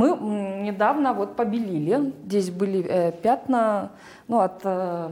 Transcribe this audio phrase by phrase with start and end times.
[0.00, 0.16] Мы
[0.62, 2.14] недавно вот побелили.
[2.24, 3.92] Здесь были э, пятна
[4.28, 5.10] ну, от э,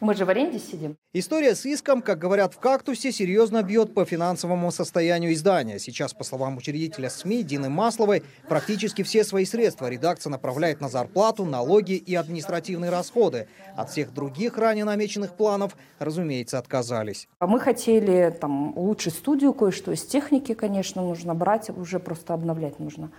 [0.00, 0.96] мы же в аренде сидим.
[1.12, 5.78] История с иском, как говорят в «Кактусе», серьезно бьет по финансовому состоянию издания.
[5.78, 11.44] Сейчас, по словам учредителя СМИ Дины Масловой, практически все свои средства редакция направляет на зарплату,
[11.44, 13.46] налоги и административные расходы.
[13.76, 17.28] От всех других ранее намеченных планов, разумеется, отказались.
[17.38, 23.12] Мы хотели там, улучшить студию, кое-что из техники, конечно, нужно брать, уже просто обновлять нужно.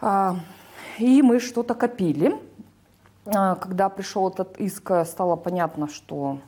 [0.00, 0.36] А,
[0.98, 2.38] и мы что-то копили.
[3.26, 6.38] А, когда пришел этот иск, стало понятно, что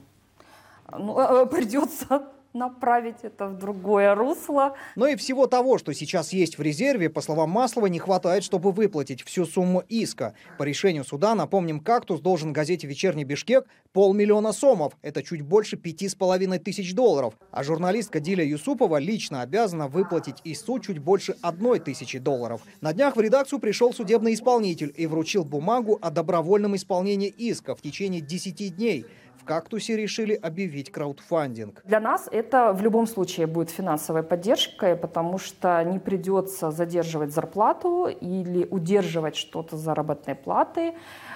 [0.91, 2.23] ну, э, придется
[2.55, 4.75] направить это в другое русло.
[4.97, 8.73] Но и всего того, что сейчас есть в резерве, по словам Маслова, не хватает, чтобы
[8.73, 10.35] выплатить всю сумму иска.
[10.59, 14.97] По решению суда, напомним, «Кактус» должен газете «Вечерний Бишкек» полмиллиона сомов.
[15.03, 17.35] Это чуть больше пяти с половиной тысяч долларов.
[17.51, 22.63] А журналистка Диля Юсупова лично обязана выплатить ИСУ чуть больше одной тысячи долларов.
[22.81, 27.83] На днях в редакцию пришел судебный исполнитель и вручил бумагу о добровольном исполнении иска в
[27.83, 29.07] течение 10 дней–
[29.39, 31.83] в «Кактусе» решили объявить краудфандинг.
[31.85, 38.07] Для нас это в любом случае будет финансовой поддержкой, потому что не придется задерживать зарплату
[38.07, 40.95] или удерживать что-то заработной платы,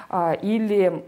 [0.09, 1.05] а, или...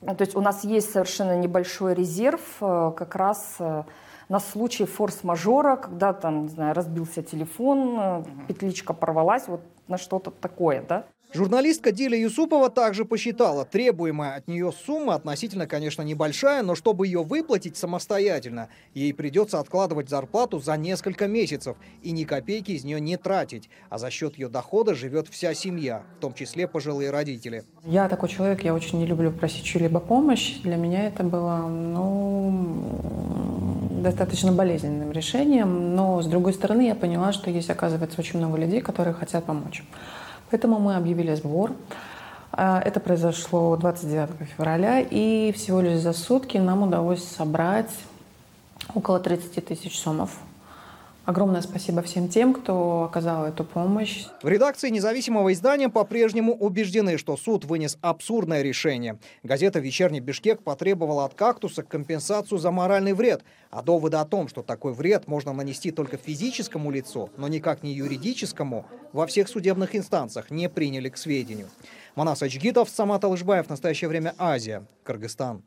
[0.00, 3.84] То есть у нас есть совершенно небольшой резерв э, как раз э,
[4.28, 10.30] на случай форс-мажора, когда там, не знаю, разбился телефон, э, петличка порвалась, вот на что-то
[10.30, 11.06] такое, да.
[11.32, 17.24] Журналистка Диля Юсупова также посчитала, требуемая от нее сумма относительно, конечно, небольшая, но чтобы ее
[17.24, 23.16] выплатить самостоятельно, ей придется откладывать зарплату за несколько месяцев и ни копейки из нее не
[23.16, 27.64] тратить, а за счет ее дохода живет вся семья, в том числе пожилые родители.
[27.84, 30.60] Я такой человек, я очень не люблю просить чью-либо помощь.
[30.62, 33.45] Для меня это было, ну,
[34.06, 38.80] достаточно болезненным решением, но с другой стороны я поняла, что есть, оказывается, очень много людей,
[38.80, 39.82] которые хотят помочь.
[40.50, 41.72] Поэтому мы объявили сбор.
[42.52, 47.90] А, это произошло 29 февраля, и всего лишь за сутки нам удалось собрать
[48.94, 50.30] около 30 тысяч сомов.
[51.26, 54.26] Огромное спасибо всем тем, кто оказал эту помощь.
[54.44, 59.18] В редакции независимого издания по-прежнему убеждены, что суд вынес абсурдное решение.
[59.42, 63.42] Газета «Вечерний Бишкек» потребовала от «Кактуса» компенсацию за моральный вред.
[63.70, 67.92] А доводы о том, что такой вред можно нанести только физическому лицу, но никак не
[67.92, 71.68] юридическому, во всех судебных инстанциях не приняли к сведению.
[72.14, 73.68] Манас Ачгитов, Самат Алышбаев.
[73.68, 74.86] Настоящее время Азия.
[75.02, 75.64] Кыргызстан.